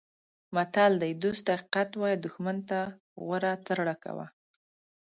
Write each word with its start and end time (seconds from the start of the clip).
متل 0.55 0.91
دی: 1.01 1.11
دوست 1.23 1.43
ته 1.45 1.51
حقیقت 1.59 1.89
وایه 1.95 2.17
دوښمن 2.23 2.57
ته 2.69 2.79
غوره 3.23 3.53
ترړه 3.65 3.95
کوه. 4.03 4.27